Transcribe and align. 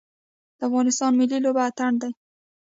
د 0.57 0.59
افغانستان 0.67 1.11
ملي 1.19 1.37
لوبه 1.45 1.61
اتن 1.69 1.93
دی 2.01 2.11